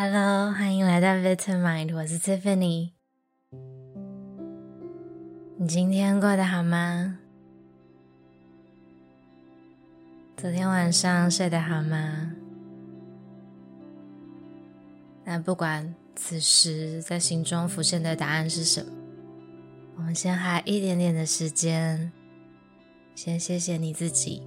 [0.00, 2.92] Hello，欢迎来到 Vitamind，我是 Tiffany。
[5.56, 7.18] 你今天过得好吗？
[10.36, 12.30] 昨天晚上睡得好吗？
[15.24, 18.92] 那不管此时在心中浮现的答案是什么，
[19.96, 22.12] 我们先花一点点的时间，
[23.16, 24.46] 先谢谢你自己。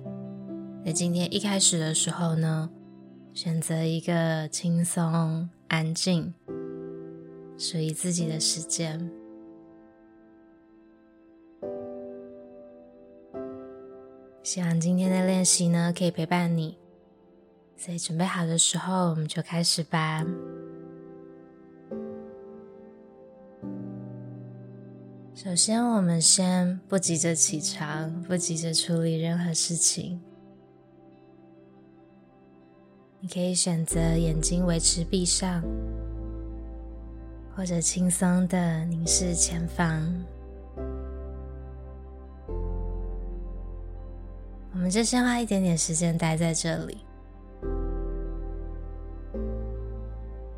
[0.85, 2.69] 在今天一开始的时候呢，
[3.33, 6.33] 选择一个轻松、安静、
[7.57, 9.09] 属于自己的时间。
[14.43, 16.77] 希望今天的练习呢，可以陪伴你。
[17.77, 20.25] 所以准备好的时候，我们就开始吧。
[25.33, 30.21] 首先，我们先不急着起床，不急着处理任何事情。
[33.23, 35.63] 你可以选择眼睛维持闭上，
[37.55, 40.01] 或者轻松的凝视前方。
[44.73, 46.97] 我们就先花一点点时间待在这里，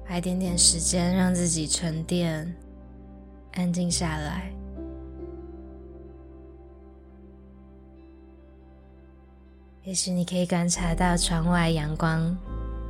[0.07, 2.49] 花一点点时间让自己沉淀、
[3.55, 4.49] 安静下来。
[9.83, 12.33] 也许你可以观察到窗外阳光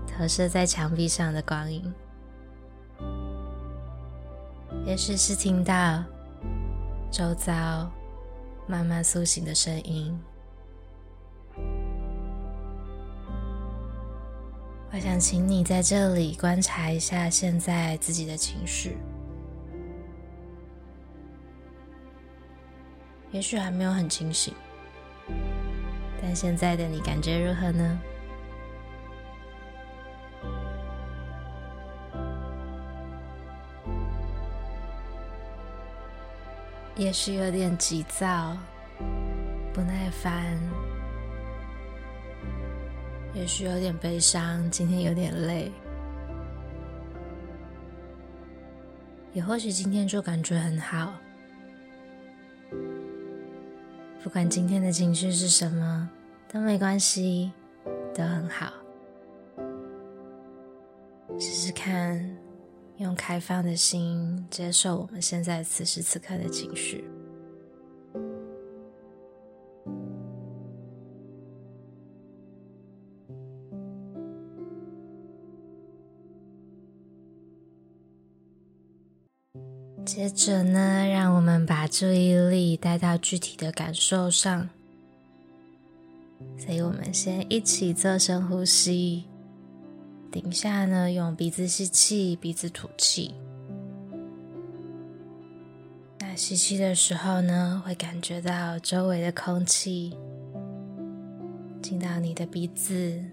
[0.08, 1.94] 投射在墙壁上的光影，
[4.86, 6.04] 也许是听到
[7.12, 7.92] 周遭
[8.68, 10.18] 慢慢苏醒的声音。
[14.92, 18.96] 我想请你在这里观察一下现在自己的情绪，
[23.31, 24.54] 也许还没有很清醒。
[26.22, 28.00] 但现在的你感觉如何呢？
[36.96, 38.56] 也许有点急躁、
[39.74, 40.58] 不耐烦，
[43.34, 45.72] 也许有点悲伤，今天有点累，
[49.34, 51.14] 也或许今天就感觉很好。
[54.24, 56.08] 不管今天的情绪是什么，
[56.48, 57.52] 都没关系，
[58.14, 58.72] 都很好。
[61.40, 62.38] 试试看，
[62.98, 67.04] 用开放的心接受我们现在此时此刻的情绪。
[80.06, 84.70] 接着呢，让我们把注意力带到具体的感受上。
[86.58, 89.24] 所以我们先一起做深呼吸，
[90.33, 93.35] 等一下呢，用鼻子吸气，鼻子吐气。
[96.17, 100.17] 那吸气的时候呢，会感觉到周围的空气
[101.83, 103.23] 进到你的鼻子，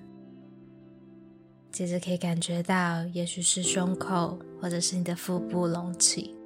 [1.72, 6.36] 接着可以感觉到，也许是胸口或者是你的腹部隆起。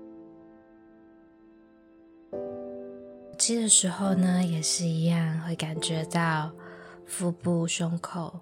[3.40, 6.52] 吸的时候呢，也是一样，会感觉到
[7.04, 8.38] 腹部、胸口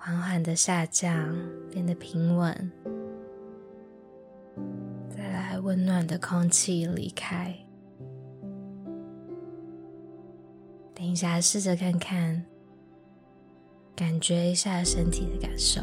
[0.00, 1.36] 缓缓的下降，
[1.70, 2.72] 变得平稳。
[5.10, 7.52] 再来，温暖的空气离开。
[10.94, 12.44] 等一下，试着看看，
[13.96, 15.80] 感觉一下身体的感受。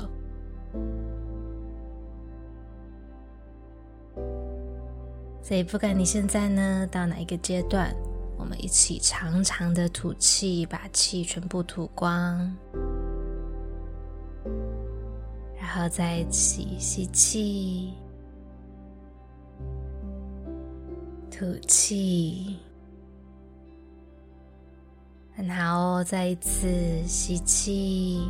[5.44, 7.94] 所以，不管你现在呢到哪一个阶段，
[8.38, 12.52] 我们一起长长的吐气，把气全部吐光，
[15.76, 17.94] 然后再一起吸气，
[21.30, 22.58] 吐气，
[25.36, 26.66] 很好哦，再一次
[27.06, 28.26] 吸气，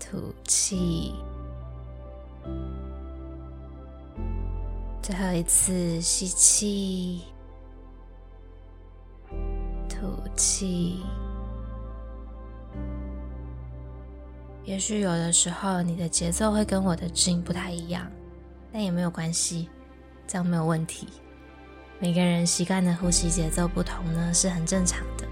[0.00, 1.14] 吐气。
[5.00, 7.22] 最后一次吸气，
[9.88, 10.98] 吐气。
[14.64, 18.10] 也许有的时候你的节奏会跟我的指引不太一样，
[18.72, 19.68] 但也没有关系，
[20.26, 21.08] 这样没有问题。
[21.98, 25.26] 每个人习惯的呼吸节奏不同呢，是很正常的。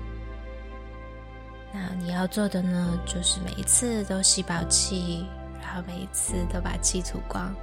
[1.72, 5.25] 那你要做的呢，就是每一次都吸饱气，
[5.62, 7.54] 然后每一次都把气吐光，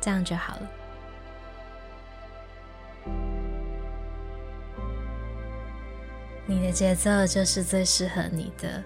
[0.00, 0.70] 这样就好了。
[6.46, 8.82] 你的节奏就是最适合你的，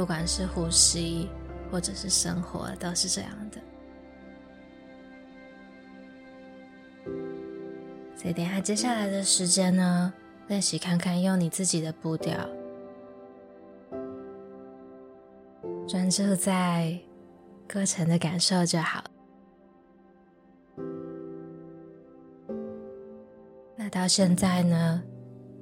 [0.00, 1.28] 不管是呼吸，
[1.70, 3.60] 或者是生活都是这样的。
[8.16, 10.10] 所以等下接下来的时间呢，
[10.48, 12.34] 练习看看用你自己的步调，
[15.86, 16.98] 专注在
[17.70, 19.04] 过程的感受就好。
[23.76, 25.02] 那到现在呢，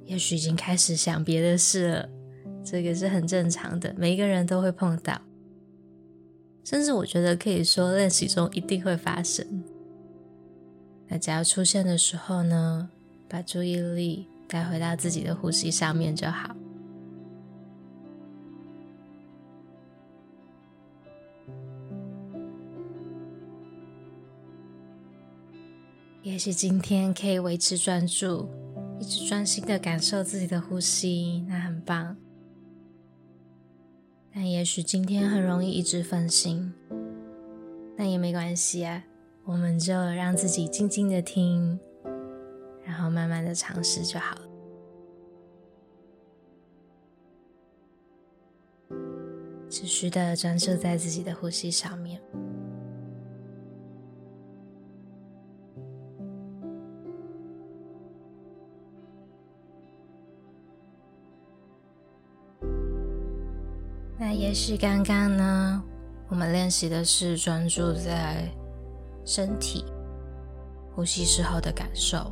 [0.05, 2.09] 也许已经开始想别的事了，
[2.63, 5.19] 这个是很正常的，每一个人都会碰到，
[6.63, 9.63] 甚至我觉得可以说练习中一定会发生。
[11.07, 12.89] 那只要出现的时候呢，
[13.27, 16.55] 把注意力带回到自己的呼吸上面就好。
[26.21, 28.47] 也许今天可以维持专注，
[28.99, 32.15] 一直专心的感受自己的呼吸，那很棒。
[34.41, 36.73] 但也许今天很容易一直分心，
[37.97, 39.03] 那也没关系啊，
[39.43, 41.77] 我们就让自己静静的听，
[42.85, 44.41] 然后慢慢的尝试就好了。
[49.69, 52.21] 持续的专注在自己的呼吸上面。
[64.21, 65.81] 那也许刚刚呢，
[66.27, 68.43] 我们练习的是专注在
[69.23, 69.85] 身体
[70.93, 72.29] 呼吸时候的感受。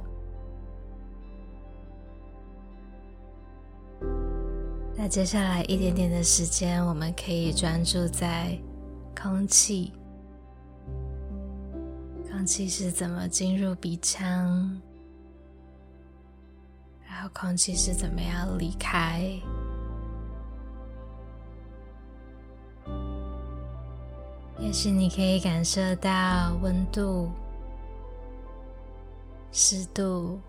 [4.98, 8.60] 那接下来一点点的时间，我们可以专注在
[9.16, 9.94] 空气，
[12.30, 14.82] 空气是怎么进入鼻腔，
[17.08, 19.32] 然后空气是怎么样离开。
[24.60, 27.30] 也许你可以感受到温度、
[29.52, 30.40] 湿度，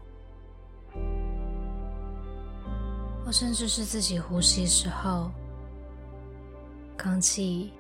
[3.25, 5.31] 或甚至是自己呼吸时候
[7.01, 7.73] 空气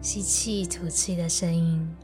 [0.00, 1.96] 吸气、吐气的声音。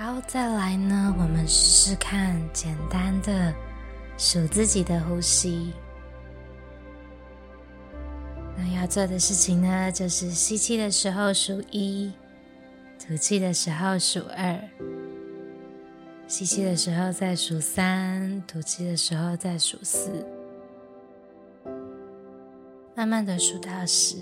[0.00, 3.52] 好，再来呢，我们试试看简单的
[4.16, 5.72] 数自己的呼吸。
[8.56, 12.12] 那要做的事情呢，就是吸气的时候数一，
[13.04, 14.56] 吐气的时候数二，
[16.28, 20.24] 吸气的时候再数三，吐气的时候再数四，
[22.94, 24.18] 慢慢的数到十。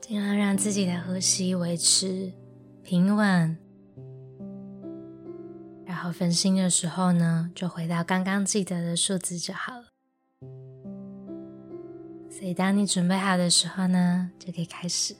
[0.00, 2.32] 尽量让自己的呼吸维持
[2.82, 3.56] 平稳，
[5.84, 9.84] 然后分心的时候呢，就回到刚刚记得的数字就好了。
[12.30, 15.14] 所以，当你准备好的时候呢，就可以开始。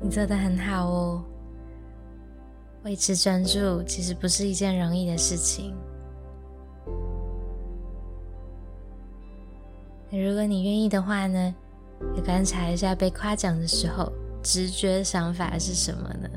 [0.00, 1.24] 你做得很好哦，
[2.84, 5.74] 维持专注其实不是一件容易的事情。
[10.10, 11.54] 如果你愿意的话呢，
[12.16, 14.10] 也观察一下被夸奖的时候，
[14.42, 16.28] 直觉想法是什么呢？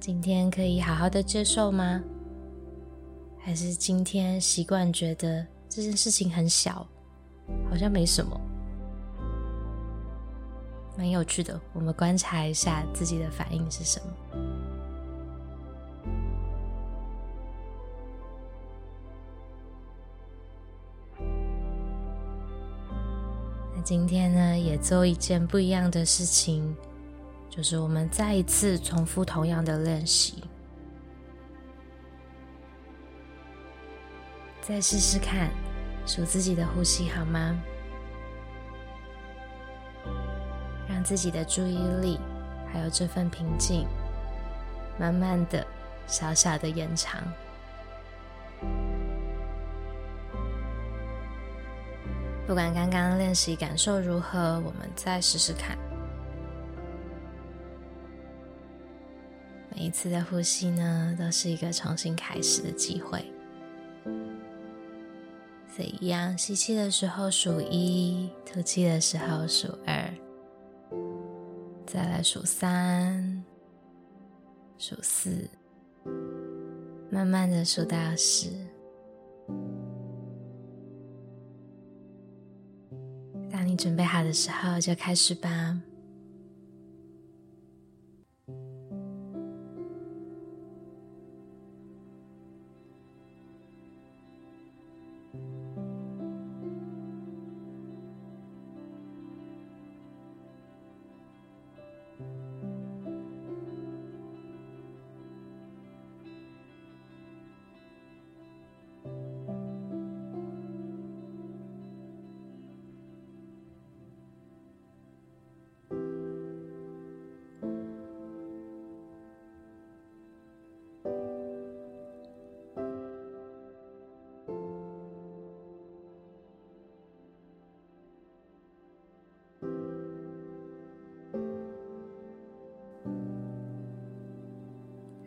[0.00, 2.02] 今天可以好好的接受吗？
[3.38, 6.86] 还是今天习惯觉得这件事情很小，
[7.70, 8.40] 好像没什么？
[10.96, 14.06] 蛮有趣的，我们观察一下自己的反应是什么。
[23.74, 26.74] 那今天呢，也做一件不一样的事情，
[27.50, 30.44] 就是我们再一次重复同样的练习，
[34.62, 35.50] 再试试看
[36.06, 37.62] 数自己的呼吸好吗？
[41.06, 42.18] 自己的注意力
[42.72, 43.86] 还有这份平静，
[44.98, 45.64] 慢慢的、
[46.08, 47.22] 小小的延长。
[52.44, 55.78] 不管刚刚练习感受如何，我们再试试看。
[59.76, 63.24] 每一次的呼吸呢，都是一个重新开始的机会。
[65.68, 70.12] 所以，一样，吸气的时候数一，吐气的时候数二，
[71.86, 73.44] 再来数三、
[74.76, 75.48] 数四，
[77.10, 78.50] 慢慢的数到十。
[83.50, 85.80] 当你准备好的时候，就开始吧。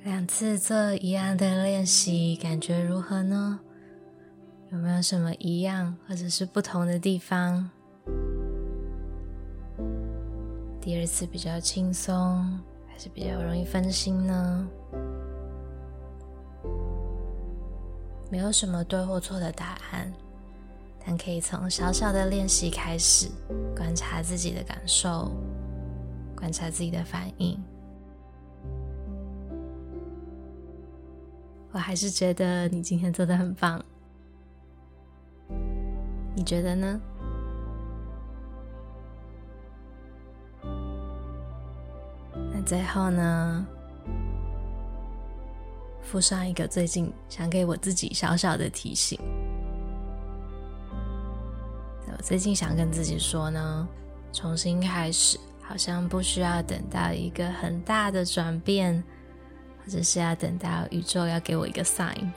[0.10, 3.60] 两次做一样的练习，感觉如何呢？
[4.72, 7.70] 有没有什么一样或者是不同的地方？
[10.82, 14.68] 第二次比较轻松，还是比较容易分心呢？
[18.32, 20.12] 没有什么对或错的答案，
[21.06, 23.28] 但可以从小小的练习开始，
[23.76, 25.32] 观察自己的感受，
[26.36, 27.64] 观察自己的反应。
[31.72, 33.80] 我还是觉得你今天做得很棒，
[36.36, 37.00] 你觉得呢？
[42.52, 43.66] 那最后呢，
[46.02, 49.20] 附上一个最近想给我自己小小的提醒。
[52.12, 53.88] 我最近想跟自己说呢，
[54.34, 59.04] 重新开始，好像不需要等到一个很大的转变。
[59.90, 62.30] 只是要等到宇宙要给我一个 sign。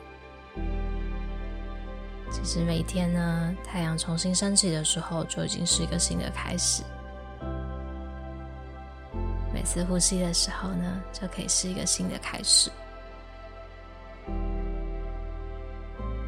[2.31, 6.81] 其实每天呢，太阳重新升起的时候，就已经是一个新的开始。
[9.53, 12.71] 每次呼吸的时候呢，就可以是一个新的开始。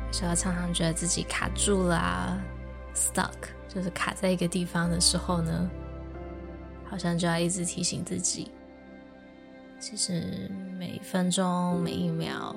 [0.08, 2.40] 有时候常常觉得自己卡住了啊
[2.94, 3.34] ，stuck，
[3.68, 5.70] 就是卡在一个地方的时候呢，
[6.90, 8.52] 好像就要一直提醒自己。
[9.80, 12.56] 其实每一分钟、每一秒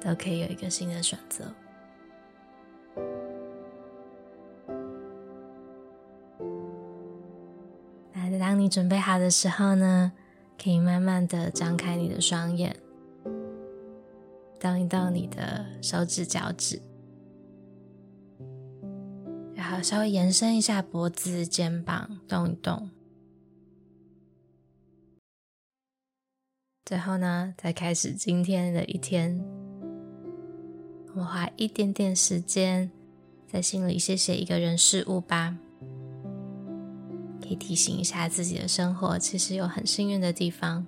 [0.00, 1.44] 都可以有一个新的选择。
[8.12, 10.12] 那当你准备好的时候呢，
[10.62, 12.76] 可以慢慢的张开你的双眼，
[14.60, 16.82] 动一动你的手指、脚趾，
[19.54, 22.90] 然后稍微延伸一下脖子、肩膀，动一动。
[26.86, 29.44] 最后呢，再开始今天的一天。
[31.08, 32.88] 我们花一点点时间，
[33.48, 35.56] 在心里谢谢一个人事物吧，
[37.42, 40.86] 可以提醒一下自己的生活，其实有很幸运的地方。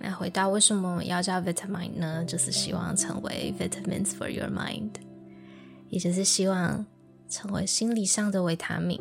[0.00, 2.24] 那回到为什么我们要叫 vitamin 呢？
[2.24, 4.90] 就是希望成为 Vitamins for your mind，
[5.88, 6.84] 也就是希望
[7.28, 9.00] 成为心理上的维他命。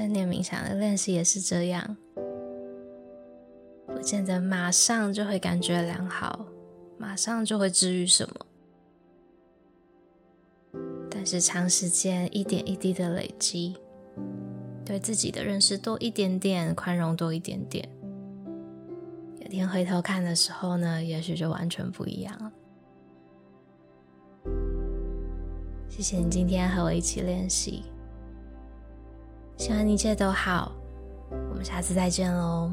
[0.00, 1.94] 正念冥想的练习也是这样，
[3.86, 6.46] 不见得马上就会感觉良好，
[6.96, 8.34] 马上就会治愈什么。
[11.10, 13.76] 但是长时间一点一滴的累积，
[14.86, 17.86] 对自己的认识多一点点，宽容多一点点，
[19.42, 22.50] 有天回头看的时候呢，也许就完全不一样了。
[25.90, 27.84] 谢谢你今天和我一起练习。
[29.60, 30.72] 希望一切都好，
[31.50, 32.70] 我们下次再见喽。